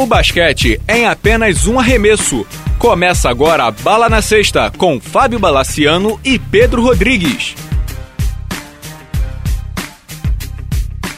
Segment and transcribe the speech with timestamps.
[0.00, 2.46] O basquete é em apenas um arremesso.
[2.78, 7.54] Começa agora a Bala na Sexta com Fábio Balaciano e Pedro Rodrigues.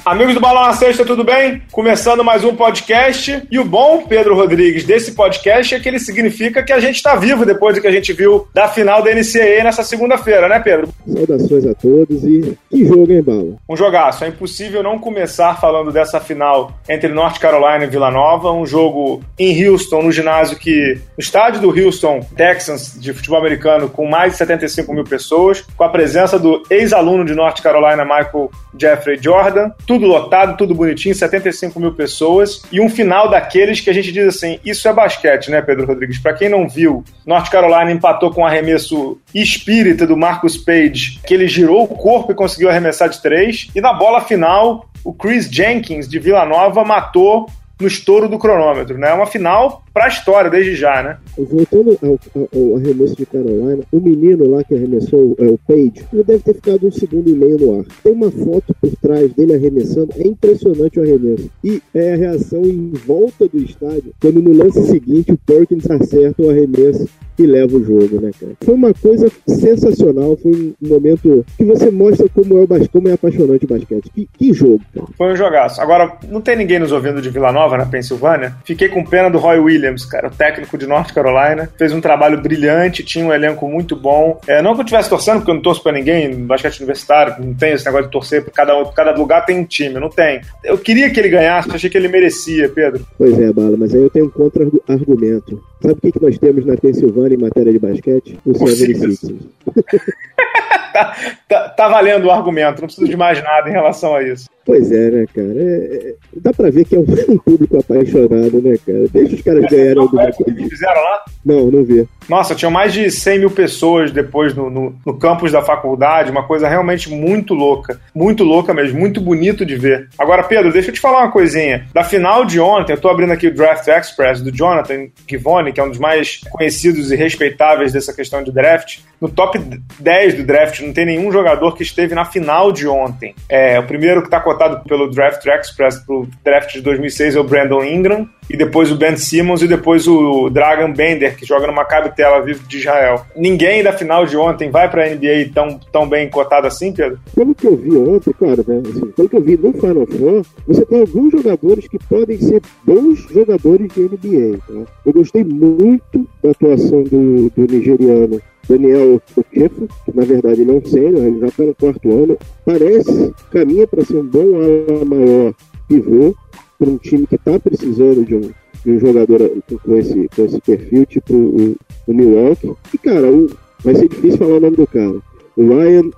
[0.04, 1.62] Amigos do Balão na Sexta, tudo bem?
[1.70, 3.46] Começando mais um podcast.
[3.48, 7.14] E o bom, Pedro Rodrigues, desse podcast é que ele significa que a gente está
[7.14, 10.88] vivo depois do que a gente viu da final da NCAA nessa segunda-feira, né, Pedro?
[11.06, 13.54] Saudações a todos e que jogo, hein, Bala?
[13.68, 14.24] Um jogaço.
[14.24, 19.22] É impossível não começar falando dessa final entre North Carolina e Vila Nova, um jogo
[19.38, 21.00] em Houston, no ginásio que.
[21.16, 25.84] no estádio do Houston Texans de futebol americano, com mais de 75 mil pessoas, com
[25.84, 31.78] a presença do ex-aluno de North Carolina, Michael Jeffrey Jordan tudo lotado, tudo bonitinho, 75
[31.78, 35.60] mil pessoas, e um final daqueles que a gente diz assim: isso é basquete, né,
[35.62, 36.18] Pedro Rodrigues?
[36.18, 41.34] Para quem não viu, North Carolina empatou com um arremesso espírita do Marcus Page, que
[41.34, 45.48] ele girou o corpo e conseguiu arremessar de três, e na bola final, o Chris
[45.50, 47.46] Jenkins de Vila Nova matou
[47.82, 49.12] no estouro do cronômetro, né?
[49.12, 51.18] Uma final pra história desde já, né?
[51.36, 56.06] Voltando ao, ao, ao, arremesso de Carolina, o menino lá que arremessou, é, o Page,
[56.12, 57.84] ele deve ter ficado um segundo e meio no ar.
[58.02, 61.50] Tem uma foto por trás dele arremessando, é impressionante o arremesso.
[61.62, 66.42] E é a reação em volta do estádio, quando no lance seguinte o Perkins acerta
[66.42, 67.06] o arremesso
[67.38, 68.52] e leva o jogo, né, cara?
[68.64, 73.12] Foi uma coisa sensacional, foi um momento que você mostra como é, o como é
[73.12, 74.10] apaixonante o basquete.
[74.14, 75.06] Que, que jogo, cara.
[75.16, 75.80] Foi um jogaço.
[75.80, 78.54] Agora, não tem ninguém nos ouvindo de Vila Nova, na Pensilvânia.
[78.64, 81.68] Fiquei com pena do Roy Williams, cara, o técnico de North Carolina.
[81.78, 84.40] Fez um trabalho brilhante, tinha um elenco muito bom.
[84.46, 87.34] É, não que eu estivesse torcendo, porque eu não torço pra ninguém no basquete universitário,
[87.44, 90.40] não tem esse negócio de torcer, cada, cada lugar tem um time, não tem.
[90.64, 93.04] Eu queria que ele ganhasse, achei que ele merecia, Pedro.
[93.16, 95.62] Pois é, Bala, mas aí eu tenho um contra-argumento.
[95.80, 98.38] Sabe o que, que nós temos na Pensilvânia em matéria de basquete?
[98.44, 99.20] O, o Sixers.
[100.92, 101.16] tá,
[101.48, 104.48] tá, tá, valendo o argumento, não preciso de mais nada em relação a isso.
[104.64, 105.54] Pois é, né, cara?
[105.56, 109.08] É, é, dá pra ver que é um, um, público apaixonado, né, cara?
[109.12, 110.68] Deixa os caras ganharem alguma coisa.
[110.68, 111.24] fizeram lá?
[111.44, 112.06] Não, não vi.
[112.28, 116.44] Nossa, tinham mais de 100 mil pessoas depois no, no, no, campus da faculdade, uma
[116.44, 118.00] coisa realmente muito louca.
[118.14, 120.08] Muito louca mesmo, muito bonito de ver.
[120.18, 121.86] Agora, Pedro, deixa eu te falar uma coisinha.
[121.92, 125.80] Da final de ontem, eu tô abrindo aqui o Draft Express do Jonathan Givone, que
[125.80, 129.00] é um dos mais conhecidos e respeitáveis dessa questão de draft.
[129.20, 129.58] No top
[130.00, 133.34] 10 do draft, não tem nenhum jogador que esteve na final de ontem.
[133.48, 137.44] É, o primeiro que tá cotado pelo Draft Express pro draft de 2006 é o
[137.44, 141.72] Brandon Ingram, e depois o Ben Simmons e depois o Dragan Bender, que joga no
[141.72, 143.24] Maccabi Tel Aviv de Israel.
[143.34, 147.18] Ninguém da final de ontem vai pra NBA tão, tão bem cotado assim, Pedro?
[147.34, 150.44] Pelo que eu vi ontem, cara, né, assim, pelo que eu vi no Final Four,
[150.66, 154.58] você tem alguns jogadores que podem ser bons jogadores de NBA.
[154.58, 154.92] Tá?
[155.06, 158.38] Eu gostei muito da atuação do, do nigeriano
[158.68, 162.38] Daniel Okefo, que na verdade não é sênior, ele já está no quarto ano.
[162.66, 165.54] Parece, caminha para ser um bom ala maior
[165.88, 166.34] pivô
[166.82, 168.40] para um time que está precisando de um,
[168.84, 169.38] de um jogador
[169.84, 171.76] com esse, com esse perfil, tipo o,
[172.08, 172.72] o Milwaukee.
[172.92, 173.48] E, cara, o,
[173.84, 175.22] vai ser difícil falar o nome do cara.
[175.56, 176.10] Ryan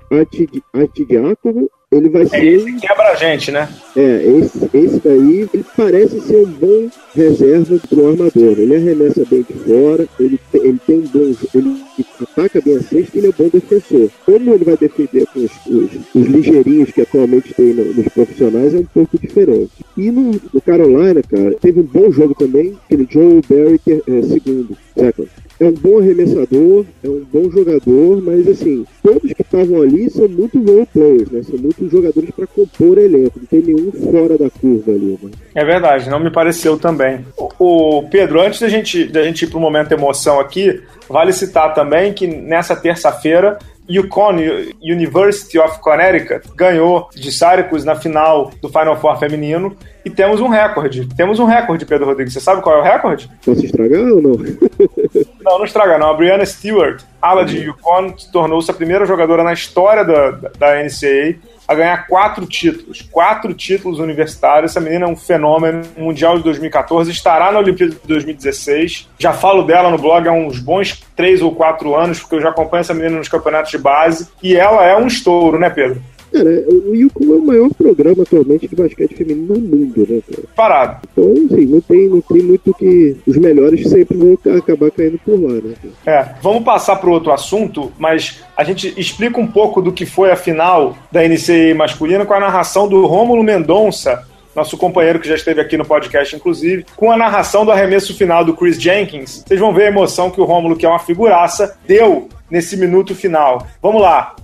[0.73, 2.45] Artidiakovo ele vai é ser.
[2.45, 3.69] Esse quebra a gente, né?
[3.97, 8.59] É, esse, esse daí, ele parece ser um bom reserva pro armador.
[8.59, 11.35] Ele arremessa bem de fora, ele, ele tem um bom.
[11.55, 11.85] Ele
[12.21, 14.11] ataca bem a cesta e ele é um bom defensor.
[14.27, 18.75] Como ele vai defender com os, os, os ligeirinhos que atualmente tem no, nos profissionais
[18.75, 19.71] é um pouco diferente.
[19.97, 23.97] E no, no, Carolina, cara, teve um bom jogo também, aquele Joe Barry, que é,
[23.97, 25.29] é segundo, second
[25.61, 30.29] é um bom arremessador, é um bom jogador, mas assim, todos que estavam ali são
[30.29, 31.43] muito role players, né?
[31.43, 31.59] São
[31.91, 35.35] jogadores para compor elenco, não tem nenhum fora da curva ali, mano.
[35.55, 37.25] É verdade, não me pareceu também.
[37.37, 41.75] O, o Pedro, antes da gente, da gente ir pro momento emoção aqui, vale citar
[41.75, 43.59] também que nessa terça-feira
[43.89, 44.37] Yukon
[44.83, 50.49] University of Connecticut ganhou de Syracuse na final do Final Four feminino e temos um
[50.49, 51.07] recorde.
[51.15, 52.33] Temos um recorde, Pedro Rodrigues.
[52.33, 53.31] Você sabe qual é o recorde?
[53.45, 54.33] Posso estragar ou não?
[55.43, 56.11] não, não estraga não.
[56.11, 61.37] A Brianna Stewart, ala de Yukon, tornou-se a primeira jogadora na história da, da NCAA
[61.67, 64.73] a ganhar quatro títulos, quatro títulos universitários.
[64.73, 65.83] Essa menina é um fenômeno.
[65.97, 69.09] Mundial de 2014 estará na Olimpíada de 2016.
[69.19, 72.51] Já falo dela no blog há uns bons três ou quatro anos, porque eu já
[72.51, 74.29] acompanho essa menina nos campeonatos de base.
[74.43, 76.03] E ela é um estouro, né, Pedro?
[76.35, 80.43] Cara, o Yukon é o maior programa atualmente de basquete feminino no mundo, né, cara?
[80.57, 81.09] Parado.
[81.13, 83.17] Então, assim, não tem, não tem muito que.
[83.25, 85.75] Os melhores sempre vão acabar caindo por lá, né?
[86.05, 86.19] Cara?
[86.19, 90.33] É, vamos passar para outro assunto, mas a gente explica um pouco do que foi
[90.33, 94.27] a final da NCAA masculina com a narração do Rômulo Mendonça,
[94.57, 98.45] nosso companheiro que já esteve aqui no podcast, inclusive, com a narração do arremesso final
[98.45, 99.45] do Chris Jenkins.
[99.47, 103.15] Vocês vão ver a emoção que o Rômulo, que é uma figuraça, deu nesse minuto
[103.15, 103.65] final.
[103.81, 104.35] Vamos lá.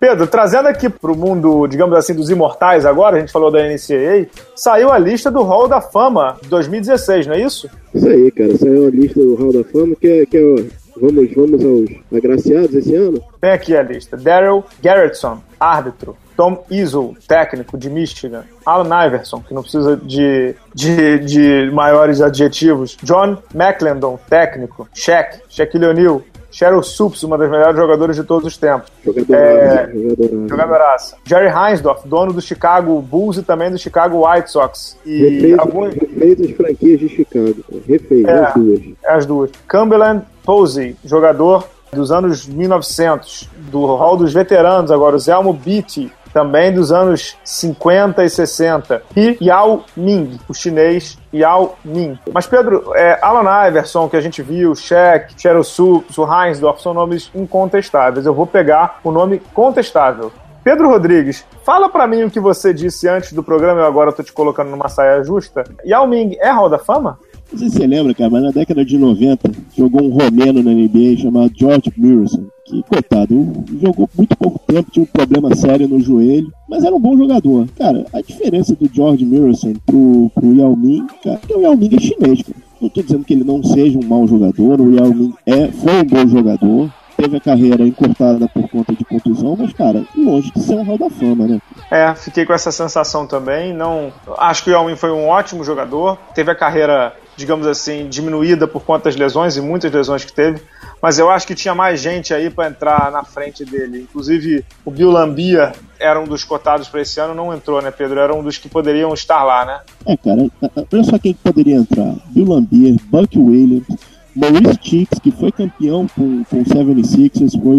[0.00, 4.28] Pedro, trazendo aqui pro mundo, digamos assim, dos imortais agora, a gente falou da NCAA,
[4.54, 7.68] saiu a lista do Hall da Fama 2016, não é isso?
[7.92, 8.56] Isso aí, cara.
[8.56, 10.64] Saiu a lista do Hall da Fama, que é, que é
[11.00, 13.22] Vamos, vamos aos agraciados esse ano?
[13.40, 14.16] Tem aqui a lista.
[14.16, 16.16] Daryl Garrettson, árbitro.
[16.36, 18.44] Tom Izzo, técnico de Michigan.
[18.64, 22.96] Alan Iverson, que não precisa de, de, de maiores adjetivos.
[23.02, 24.88] John McClendon, técnico.
[24.94, 26.22] Shaq, Shaquille O'Neal.
[26.58, 28.90] Cheryl Supes, uma das melhores jogadoras de todos os tempos.
[29.04, 31.16] Jogadoraça, é, jogadoraça.
[31.24, 34.98] Jerry Heinsdorf, dono do Chicago Bulls e também do Chicago White Sox.
[35.06, 35.94] E refez, alguns...
[35.94, 37.54] refez as franquias de Chicago.
[37.86, 38.32] Refez, É.
[38.40, 38.80] as duas.
[39.06, 39.50] as duas.
[39.70, 46.72] Cumberland Posey, jogador dos anos 1900, do hall dos veteranos agora, o Zelmo Beatty, também
[46.72, 49.02] dos anos 50 e 60.
[49.16, 52.18] E Yao Ming, o chinês Yao Ming.
[52.32, 58.26] Mas, Pedro, é, Alan Iverson, que a gente viu, Shaq, o Heinsdorf, são nomes incontestáveis.
[58.26, 60.32] Eu vou pegar o nome contestável.
[60.62, 64.22] Pedro Rodrigues, fala pra mim o que você disse antes do programa, eu agora tô
[64.22, 65.64] te colocando numa saia justa.
[65.86, 67.18] Yao Ming é Hall da Fama?
[67.50, 70.70] Não sei se você lembra, cara, mas na década de 90 jogou um romeno na
[70.70, 76.00] NBA chamado George Murison, que, coitado, jogou muito pouco tempo, tinha um problema sério no
[76.00, 77.66] joelho, mas era um bom jogador.
[77.78, 81.76] Cara, a diferença do George Murison pro, pro Yao Ming, cara, é que o Yao
[81.76, 82.68] Ming é chinês, cara.
[82.80, 86.00] Não tô dizendo que ele não seja um mau jogador, o Yao Ming é, foi
[86.00, 90.62] um bom jogador, teve a carreira encurtada por conta de contusão, mas, cara, longe de
[90.62, 91.60] ser um hall da fama, né?
[91.90, 93.74] É, fiquei com essa sensação também.
[93.74, 96.16] Não, acho que o Yao Ming foi um ótimo jogador.
[96.32, 100.60] Teve a carreira, digamos assim, diminuída por conta das lesões e muitas lesões que teve.
[101.00, 104.00] Mas eu acho que tinha mais gente aí para entrar na frente dele.
[104.00, 108.18] Inclusive o Bill Lambia era um dos cotados para esse ano, não entrou, né, Pedro?
[108.18, 109.80] Era um dos que poderiam estar lá, né?
[110.04, 110.50] É, cara,
[110.92, 113.86] olha só quem que poderia entrar: Bill Lambier, Buck Williams,
[114.34, 117.76] Maurice Cheeks, que foi campeão com, com o 76ers, foi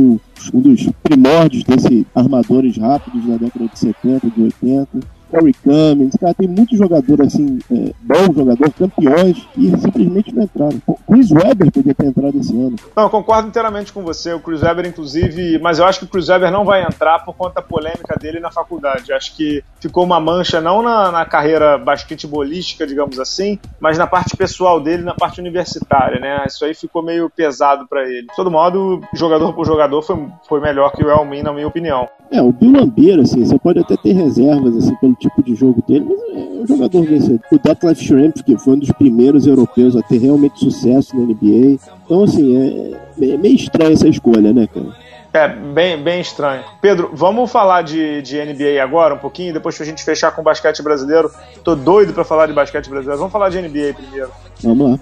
[0.53, 5.18] um dos primórdios desses armadores rápidos da década de 70, de 80.
[5.29, 10.81] Corey Cummings, cara, tem muitos jogadores assim, é, bons jogadores, campeões, e simplesmente não entraram.
[10.87, 12.75] O Chris Webber podia ter entrado esse ano.
[12.95, 14.33] Não, eu concordo inteiramente com você.
[14.33, 17.35] O Chris Webber, inclusive, mas eu acho que o Chris Webber não vai entrar por
[17.35, 19.13] conta da polêmica dele na faculdade.
[19.13, 24.35] Acho que ficou uma mancha não na, na carreira basquetebolística, digamos assim, mas na parte
[24.35, 26.43] pessoal dele, na parte universitária, né?
[26.47, 28.23] Isso aí ficou meio pesado para ele.
[28.23, 32.07] De todo modo, jogador por jogador foi, foi melhor que o Elmin, na minha opinião.
[32.31, 35.83] É, o Bill Lambier, assim, você pode até ter reservas, assim, pelo tipo de jogo
[35.87, 37.39] dele, mas é um jogador vencedor.
[37.51, 41.79] O Detlef Schrempf, que foi um dos primeiros europeus a ter realmente sucesso na NBA.
[42.05, 45.09] Então, assim, é, é meio estranha essa escolha, né, cara?
[45.31, 46.63] É, bem, bem estranho.
[46.81, 50.43] Pedro, vamos falar de, de NBA agora um pouquinho, depois pra gente fechar com o
[50.43, 51.29] basquete brasileiro.
[51.63, 53.19] Tô doido pra falar de basquete brasileiro.
[53.19, 54.31] Vamos falar de NBA primeiro.
[54.63, 54.99] Vamos lá.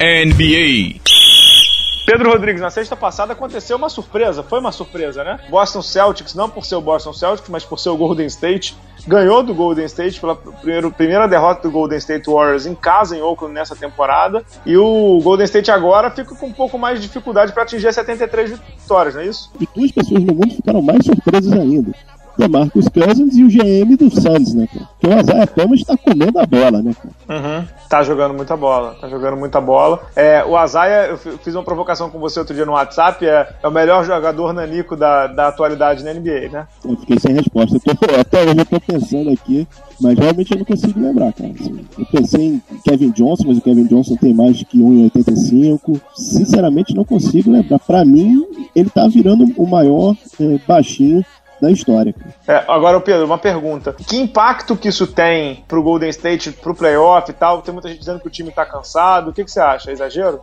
[0.00, 1.11] NBA.
[2.04, 5.38] Pedro Rodrigues, na sexta passada aconteceu uma surpresa, foi uma surpresa, né?
[5.48, 9.42] Boston Celtics, não por ser o Boston Celtics, mas por ser o Golden State, ganhou
[9.42, 13.54] do Golden State pela primeiro, primeira derrota do Golden State Warriors em casa em Oakland
[13.54, 14.44] nessa temporada.
[14.66, 17.94] E o Golden State agora fica com um pouco mais de dificuldade para atingir as
[17.94, 19.52] 73 vitórias, não é isso?
[19.60, 21.92] E duas pessoas no mundo ficaram mais surpresas ainda.
[22.36, 24.88] Demarcus Cousins e o GM do Suns, né, cara?
[24.98, 27.40] Que o Isaiah Thomas tá comendo a bola, né, cara?
[27.40, 27.64] Uhum.
[27.88, 30.00] Tá jogando muita bola, tá jogando muita bola.
[30.16, 33.68] É, o Azaia, eu fiz uma provocação com você outro dia no WhatsApp, é, é
[33.68, 36.66] o melhor jogador nanico da, da atualidade na NBA, né?
[36.84, 37.78] Eu fiquei sem resposta.
[37.84, 39.68] Eu tô, até hoje eu tô pensando aqui,
[40.00, 41.50] mas realmente eu não consigo lembrar, cara.
[41.50, 46.00] Assim, eu pensei em Kevin Johnson, mas o Kevin Johnson tem mais que 1,85.
[46.14, 47.78] Sinceramente, não consigo lembrar.
[47.78, 48.42] Pra mim,
[48.74, 51.24] ele tá virando o maior é, baixinho
[51.62, 52.12] da história.
[52.46, 53.94] É, agora, Pedro, uma pergunta.
[54.06, 57.62] Que impacto que isso tem pro Golden State, pro playoff e tal?
[57.62, 59.30] Tem muita gente dizendo que o time tá cansado.
[59.30, 59.90] O que, que você acha?
[59.90, 60.40] É exagero?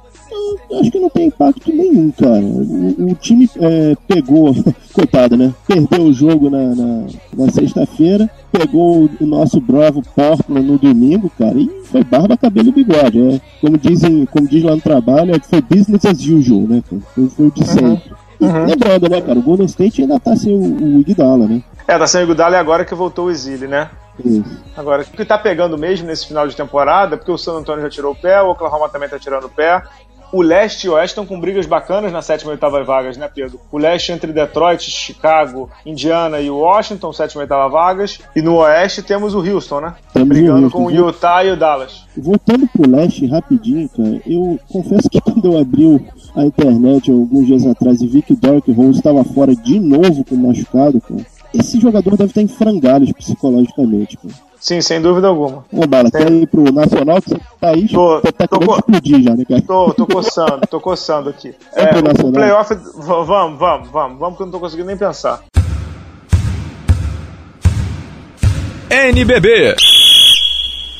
[0.71, 2.39] Eu acho que não tem impacto nenhum, cara.
[2.39, 4.55] O, o time é, pegou,
[4.93, 5.53] coitado, né?
[5.67, 11.59] Perdeu o jogo na, na, na sexta-feira, pegou o nosso bravo Portland no domingo, cara,
[11.59, 13.19] e foi barba, cabelo e bigode.
[13.19, 16.81] É, como, dizem, como diz lá no trabalho, é, foi business as usual, né?
[16.87, 18.09] Foi, foi o de sempre.
[18.09, 18.28] Uhum.
[18.39, 21.61] Lembrando, né, cara, o Golden State ainda tá sem o, o Iguodala, né?
[21.87, 23.89] É, tá sem o Iguodala e agora que voltou o Exílio, né?
[24.23, 24.43] Isso.
[24.75, 27.89] Agora, o que tá pegando mesmo nesse final de temporada, porque o San Antonio já
[27.89, 29.81] tirou o pé, o Oklahoma também tá tirando o pé,
[30.31, 33.29] o leste e o oeste estão com brigas bacanas na sétima e oitava vagas, né,
[33.33, 33.59] Pedro?
[33.71, 38.19] O leste entre Detroit, Chicago, Indiana e Washington, sétima e oitava vagas.
[38.35, 39.95] E no oeste temos o Houston, né?
[40.13, 40.77] Temos Brigando Houston.
[40.77, 42.05] com o Utah e o Dallas.
[42.17, 46.01] Voltando pro leste rapidinho, cara, eu confesso que quando eu abri o-
[46.35, 50.23] a internet alguns dias atrás e vi que o Derrick Rose estava fora de novo
[50.23, 54.33] com machucado, cara, esse jogador deve estar em frangalhos psicologicamente, cara.
[54.59, 55.63] Sim, sem dúvida alguma.
[55.71, 59.21] Ô, Bala, quer ir pro Nacional que você tá aí, Tô- tá tô co- explodir
[59.23, 59.61] já, né, cara?
[59.61, 61.55] Tô, tô coçando, tô coçando aqui.
[61.73, 62.33] É É, pro o Nacional.
[62.33, 62.75] playoff.
[62.97, 65.41] Vamos, vamos, vamos, vamos, que eu não tô conseguindo nem pensar.
[68.89, 69.75] NBB.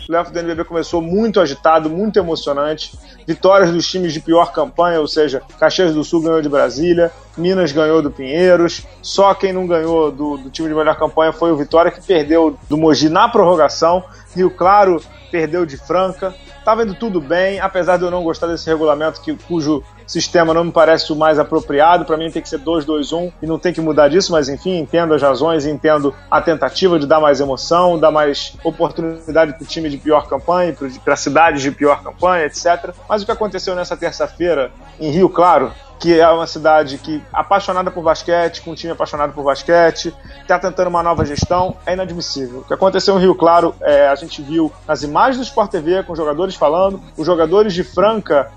[0.09, 2.97] O playoff do NBB começou muito agitado, muito emocionante.
[3.27, 7.71] Vitórias dos times de pior campanha, ou seja, Caxias do Sul ganhou de Brasília, Minas
[7.71, 8.87] ganhou do Pinheiros.
[9.03, 12.57] Só quem não ganhou do, do time de melhor campanha foi o Vitória, que perdeu
[12.67, 14.03] do Mogi na prorrogação.
[14.35, 14.99] Rio Claro
[15.29, 16.33] perdeu de Franca.
[16.65, 20.63] Tava indo tudo bem, apesar de eu não gostar desse regulamento, que, cujo sistema não
[20.63, 22.05] me parece o mais apropriado.
[22.05, 25.13] Para mim tem que ser 2-2-1 e não tem que mudar disso, mas enfim, entendo
[25.13, 29.89] as razões, entendo a tentativa de dar mais emoção, dar mais oportunidade para o time
[29.89, 32.93] de pior campanha, para cidades de pior campanha, etc.
[33.07, 37.91] Mas o que aconteceu nessa terça-feira em Rio Claro que é uma cidade que apaixonada
[37.91, 42.59] por basquete, com um time apaixonado por basquete, está tentando uma nova gestão, é inadmissível.
[42.59, 46.01] O que aconteceu em Rio Claro, é, a gente viu nas imagens do Sport TV,
[46.03, 48.49] com os jogadores falando, os jogadores de Franca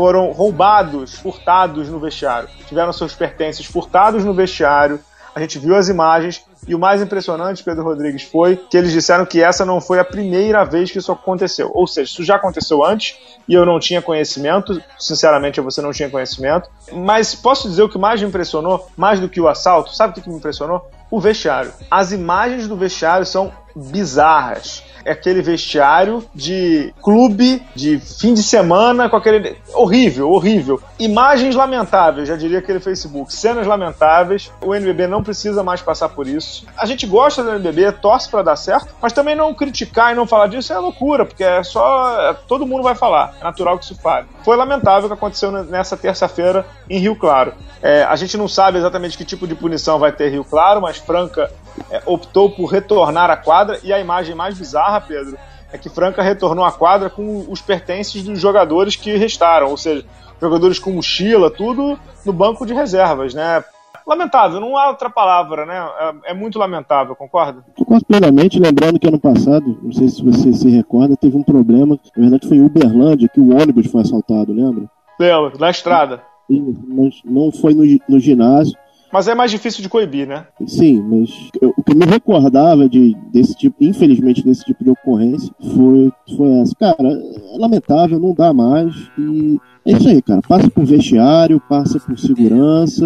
[0.00, 2.48] foram roubados, furtados no vestiário.
[2.66, 4.98] Tiveram seus pertences furtados no vestiário.
[5.34, 9.26] A gente viu as imagens e o mais impressionante, Pedro Rodrigues, foi que eles disseram
[9.26, 11.70] que essa não foi a primeira vez que isso aconteceu.
[11.74, 14.82] Ou seja, isso já aconteceu antes e eu não tinha conhecimento.
[14.98, 16.70] Sinceramente, você não tinha conhecimento.
[16.90, 19.94] Mas posso dizer o que mais me impressionou, mais do que o assalto?
[19.94, 20.90] Sabe o que me impressionou?
[21.10, 21.74] O vestiário.
[21.90, 29.08] As imagens do vestiário são bizarras é aquele vestiário de clube de fim de semana
[29.08, 29.56] com aquele.
[29.74, 30.80] horrível, horrível.
[30.98, 33.32] Imagens lamentáveis, já diria aquele Facebook.
[33.32, 34.52] Cenas lamentáveis.
[34.60, 36.66] O NBB não precisa mais passar por isso.
[36.76, 40.26] A gente gosta do NBB, torce para dar certo, mas também não criticar e não
[40.26, 42.34] falar disso é loucura, porque é só.
[42.46, 43.34] todo mundo vai falar.
[43.40, 44.26] É natural que se fale.
[44.44, 47.54] Foi lamentável o que aconteceu nessa terça-feira em Rio Claro.
[47.82, 50.98] É, a gente não sabe exatamente que tipo de punição vai ter Rio Claro, mas
[50.98, 51.50] Franca
[51.90, 55.36] é, optou por retornar à quadra e a imagem mais bizarra, Pedro,
[55.72, 60.04] é que Franca retornou à quadra com os pertences dos jogadores que restaram, ou seja,
[60.40, 63.62] jogadores com mochila, tudo no banco de reservas, né?
[64.06, 65.88] Lamentável, não há outra palavra, né?
[66.24, 67.64] É, é muito lamentável, concorda?
[67.76, 71.98] Concordo plenamente, lembrando que ano passado, não sei se você se recorda, teve um problema,
[72.16, 74.90] na verdade foi em Uberlândia, que o ônibus foi assaltado, lembra?
[75.18, 76.22] Lembro, na estrada.
[76.48, 78.76] Mas não foi no, no ginásio.
[79.12, 80.46] Mas é mais difícil de coibir, né?
[80.66, 85.52] Sim, mas eu, o que me recordava de, desse tipo, infelizmente, desse tipo de ocorrência
[85.74, 86.74] foi, foi essa.
[86.76, 88.94] Cara, é lamentável, não dá mais.
[89.18, 90.40] E é isso aí, cara.
[90.46, 93.04] Passa por vestiário, passa por segurança.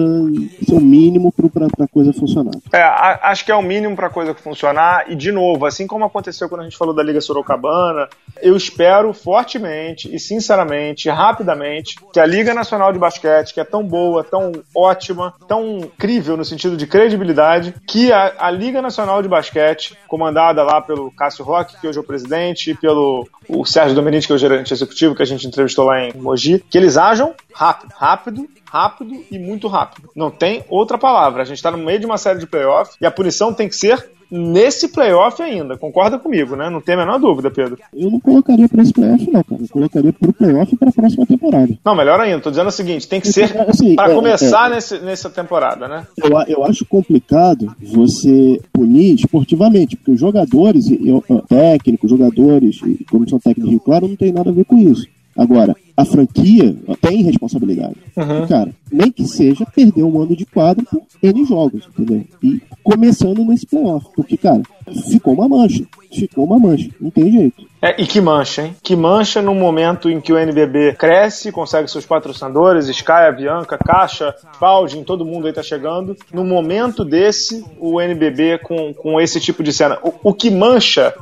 [0.60, 2.52] Isso é o mínimo para a coisa funcionar.
[2.72, 5.10] É, a, acho que é o mínimo para a coisa funcionar.
[5.10, 8.08] E, de novo, assim como aconteceu quando a gente falou da Liga Sorocabana,
[8.42, 13.84] eu espero fortemente e sinceramente, rapidamente, que a Liga Nacional de Basquete, que é tão
[13.84, 19.28] boa, tão ótima, tão incrível no sentido de credibilidade, que a, a Liga Nacional de
[19.28, 23.94] Basquete, comandada lá pelo Cássio Roque, que hoje é o presidente, e pelo o Sérgio
[23.94, 26.96] Domenici, que é o gerente executivo, que a gente entrevistou lá em Mogi, que eles
[26.96, 30.10] ajam rápido, rápido, rápido e muito rápido.
[30.14, 31.42] Não tem outra palavra.
[31.42, 33.76] A gente está no meio de uma série de playoffs e a punição tem que
[33.76, 35.76] ser nesse playoff ainda.
[35.76, 36.68] Concorda comigo, né?
[36.68, 37.78] Não tem a menor dúvida, Pedro.
[37.94, 39.62] Eu não colocaria para esse playoff, não, cara.
[39.62, 41.78] Eu colocaria para o playoff e para a próxima temporada.
[41.84, 42.40] Não, melhor ainda.
[42.40, 44.74] Tô dizendo o seguinte: tem que ser Assim, para é, começar é.
[44.74, 46.06] Nesse, nessa temporada, né?
[46.16, 53.38] Eu, eu acho complicado você punir esportivamente, porque os jogadores, eu, técnicos, jogadores e comissão
[53.38, 55.06] técnica Rio Claro não tem nada a ver com isso.
[55.36, 57.96] Agora, a franquia tem responsabilidade.
[58.16, 58.46] Uhum.
[58.48, 62.24] Cara, nem que seja perder um ano de quadro por N jogos, entendeu?
[62.42, 64.06] E começando nesse playoff.
[64.14, 64.62] Porque, cara,
[65.10, 65.84] ficou uma mancha.
[66.12, 66.90] Ficou uma mancha.
[67.00, 67.64] Não tem jeito.
[67.80, 68.76] É, e que mancha, hein?
[68.82, 74.34] Que mancha num momento em que o NBB cresce, consegue seus patrocinadores, Sky, Avianca, Caixa,
[74.54, 76.16] Spalding, todo mundo aí tá chegando.
[76.32, 79.98] No momento desse, o NBB com, com esse tipo de cena.
[80.02, 81.14] O, o que mancha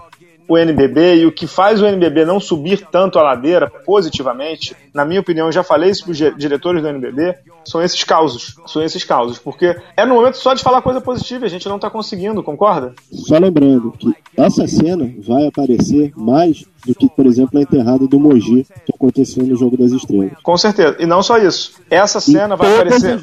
[0.48, 5.04] o NBB e o que faz o NBB não subir tanto a ladeira positivamente, na
[5.04, 7.34] minha opinião, eu já falei isso para os diretores do NBB,
[7.64, 8.56] são esses causos.
[8.66, 9.38] São esses causos.
[9.38, 12.94] Porque é no momento só de falar coisa positiva, a gente não está conseguindo, concorda?
[13.10, 18.18] Só lembrando que essa cena vai aparecer mais do que, por exemplo, a enterrada do
[18.18, 20.32] Mogi que aconteceu no Jogo das Estrelas.
[20.42, 20.96] Com certeza.
[20.98, 21.74] E não só isso.
[21.88, 23.20] Essa cena em vai aparecer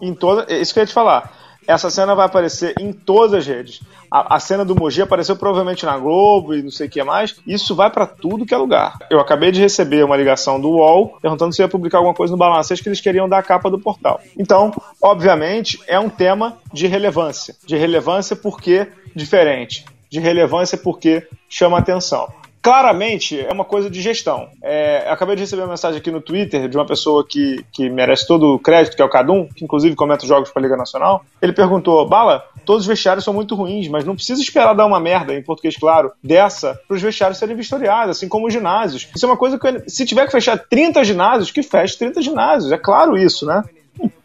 [0.00, 0.46] em toda.
[0.52, 1.37] Isso que eu ia te falar.
[1.68, 3.82] Essa cena vai aparecer em todas as redes.
[4.10, 7.36] A, a cena do Mogi apareceu provavelmente na Globo e não sei o que mais.
[7.46, 8.96] Isso vai para tudo que é lugar.
[9.10, 12.38] Eu acabei de receber uma ligação do UOL perguntando se ia publicar alguma coisa no
[12.38, 14.18] Balancês que eles queriam dar a capa do portal.
[14.38, 14.72] Então,
[15.02, 17.54] obviamente, é um tema de relevância.
[17.66, 19.84] De relevância porque diferente.
[20.08, 22.32] De relevância porque chama atenção
[22.68, 24.50] claramente é uma coisa de gestão.
[24.62, 28.26] É, acabei de receber uma mensagem aqui no Twitter de uma pessoa que, que merece
[28.26, 30.76] todo o crédito, que é o Cadum, que inclusive comenta os jogos para a Liga
[30.76, 31.24] Nacional.
[31.40, 35.00] Ele perguntou: Bala, todos os vestiários são muito ruins, mas não precisa esperar dar uma
[35.00, 39.08] merda, em português claro, dessa para os vestiários serem vistoriados, assim como os ginásios.
[39.16, 42.70] Isso é uma coisa que, se tiver que fechar 30 ginásios, que feche 30 ginásios.
[42.70, 43.64] É claro isso, né?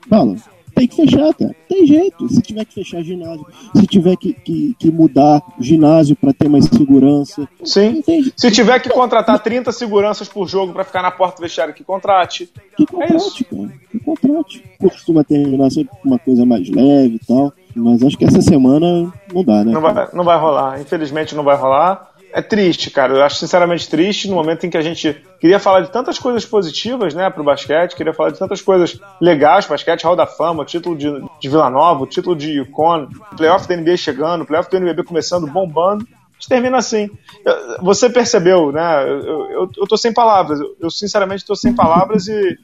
[0.05, 0.35] Bala,
[0.75, 1.55] tem que fechar, cara.
[1.69, 2.29] Tem jeito.
[2.29, 6.65] Se tiver que fechar ginásio, se tiver que, que, que mudar ginásio para ter mais
[6.65, 7.47] segurança.
[7.63, 8.03] Sim.
[8.35, 11.83] Se tiver que contratar 30 seguranças por jogo para ficar na porta do vestiário, que
[11.83, 12.51] contrate.
[12.75, 13.73] Que contrate, é cara.
[13.91, 14.63] Que contrate.
[14.79, 17.53] Costuma terminar sempre com uma coisa mais leve e tal.
[17.75, 19.71] Mas acho que essa semana não dá, né?
[19.71, 20.79] Não vai, não vai rolar.
[20.79, 23.13] Infelizmente não vai rolar é triste, cara.
[23.13, 26.43] Eu acho sinceramente triste no momento em que a gente queria falar de tantas coisas
[26.43, 30.97] positivas, né, pro basquete, queria falar de tantas coisas legais basquete, Hall da Fama, título
[30.97, 31.09] de,
[31.39, 36.05] de Vila Nova, título de Yukon, playoff da NBA chegando, playoff do NBB começando, bombando.
[36.05, 37.09] A gente termina assim.
[37.81, 39.03] Você percebeu, né?
[39.03, 40.59] Eu, eu, eu tô sem palavras.
[40.59, 42.57] Eu, eu sinceramente tô sem palavras e eu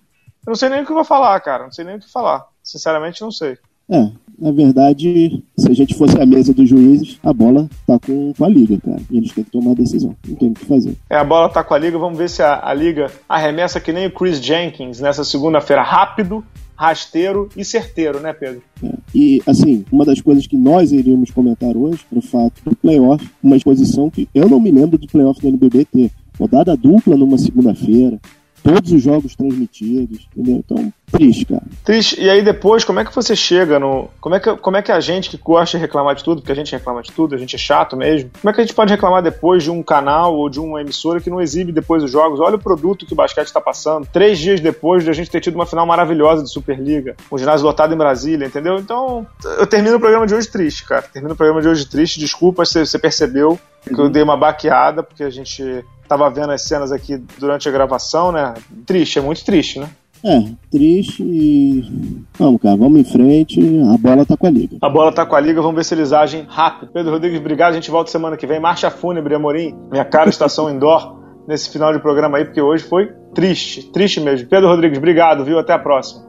[0.48, 1.64] não sei nem o que eu vou falar, cara.
[1.64, 2.46] Não sei nem o que falar.
[2.64, 3.58] Sinceramente, não sei.
[3.92, 8.34] É, na verdade, se a gente fosse a mesa dos juízes, a bola tá com,
[8.34, 9.02] com a liga, cara.
[9.12, 10.16] E eles têm que tomar a decisão.
[10.28, 10.96] Não tem o que fazer.
[11.10, 11.98] É, a bola tá com a liga.
[11.98, 15.82] Vamos ver se a, a liga arremessa que nem o Chris Jenkins nessa segunda-feira.
[15.84, 16.44] Rápido,
[16.76, 18.62] rasteiro e certeiro, né, Pedro?
[18.84, 18.94] É.
[19.14, 23.58] E, assim, uma das coisas que nós iríamos comentar hoje, o fato do playoff, uma
[23.58, 26.12] exposição que eu não me lembro do playoff do NBB ter.
[26.40, 28.18] Rodada dupla numa segunda-feira,
[28.64, 30.64] todos os jogos transmitidos, entendeu?
[30.66, 31.64] Então, triste, cara.
[31.84, 32.22] Triste.
[32.22, 34.10] E aí depois, como é que você chega no.
[34.20, 36.52] Como é que, como é que a gente que gosta de reclamar de tudo, porque
[36.52, 38.76] a gente reclama de tudo, a gente é chato mesmo, como é que a gente
[38.76, 42.12] pode reclamar depois de um canal ou de uma emissora que não exibe depois os
[42.12, 42.40] jogos?
[42.40, 44.08] Olha o produto que o basquete está passando.
[44.12, 47.66] Três dias depois de a gente ter tido uma final maravilhosa de Superliga, um ginásio
[47.66, 48.78] lotado em Brasília, entendeu?
[48.78, 49.26] Então,
[49.58, 51.02] eu termino o programa de hoje triste, cara.
[51.02, 52.20] Termino o programa de hoje triste.
[52.20, 56.64] Desculpa se você percebeu que eu dei uma baqueada, porque a gente tava vendo as
[56.64, 58.56] cenas aqui durante a gravação, né?
[58.86, 59.88] Triste, é muito triste, né?
[60.26, 62.26] É, triste e.
[62.38, 63.62] Vamos, cara, vamos em frente.
[63.94, 64.78] A bola tá com a liga.
[64.82, 66.92] A bola tá com a liga, vamos ver se eles agem rápido.
[66.92, 67.72] Pedro Rodrigues, obrigado.
[67.72, 68.60] A gente volta semana que vem.
[68.60, 69.74] Marcha fúnebre, Amorim.
[69.90, 71.18] Minha cara, estação indoor
[71.48, 74.48] nesse final de programa aí, porque hoje foi triste, triste mesmo.
[74.50, 75.58] Pedro Rodrigues, obrigado, viu?
[75.58, 76.29] Até a próxima.